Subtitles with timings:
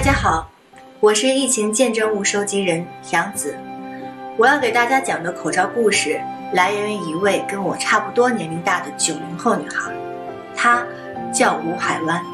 [0.00, 0.48] 大家好，
[0.98, 3.54] 我是疫情见证物收集人杨子。
[4.38, 6.18] 我要给大家讲的口罩故事，
[6.54, 9.92] 来源于一位跟我差不多年龄大的九零后女孩，
[10.56, 10.82] 她
[11.34, 12.24] 叫吴海湾。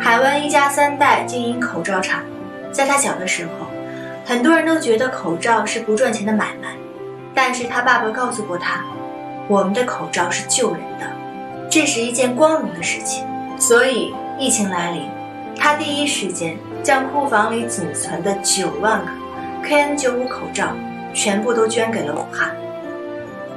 [0.00, 2.20] 海湾一家三代经营口罩厂，
[2.72, 3.68] 在她小的时候，
[4.26, 6.74] 很多人都觉得口罩是不赚钱的买卖，
[7.32, 8.84] 但是她爸爸告诉过她，
[9.46, 11.06] 我们的口罩是救人的，
[11.70, 13.24] 这是一件光荣的事情。
[13.56, 15.08] 所以疫情来临。
[15.62, 19.12] 他第一时间将库房里仅存的九万个
[19.64, 20.76] KN95 口罩
[21.14, 22.50] 全部都捐给了武汉。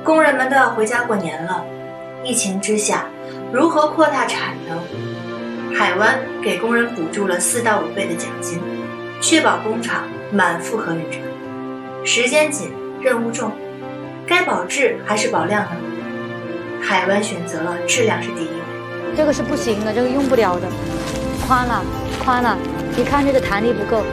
[0.04, 1.66] 工人们都要回家过年了，
[2.24, 3.06] 疫情之下，
[3.52, 4.78] 如何扩大产能？
[5.76, 8.62] 海湾给工人补助了四到五倍的奖金，
[9.20, 11.20] 确保工厂满负荷运转。
[12.06, 13.52] 时间紧，任务重，
[14.28, 15.72] 该保质还是保量呢？
[16.84, 19.16] 海湾选择了质量是第一位。
[19.18, 20.68] 这个是不行的，这个用不了的。
[21.48, 21.84] 宽了，
[22.26, 22.58] 宽了，
[22.98, 24.04] 你看这个弹力不够。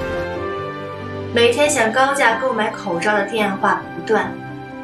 [1.34, 4.30] 每天想高价购买口罩的电话不断，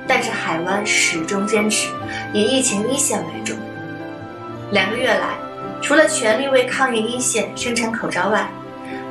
[0.07, 1.91] 但是海湾始终坚持
[2.33, 3.55] 以疫情一线为重。
[4.71, 5.37] 两个月来，
[5.83, 8.49] 除了全力为抗疫一线生产口罩外，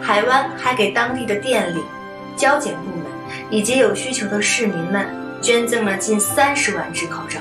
[0.01, 1.83] 海湾还给当地的电力、
[2.35, 3.05] 交警部门
[3.51, 5.05] 以及有需求的市民们
[5.43, 7.39] 捐赠了近三十万只口罩。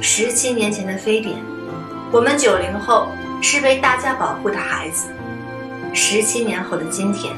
[0.00, 1.36] 十七年前的非典，
[2.12, 3.08] 我们九零后。
[3.42, 5.08] 是被大家保护的孩子。
[5.94, 7.34] 十七年后的今天，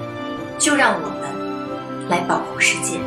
[0.59, 2.99] 就让我们来保护世界。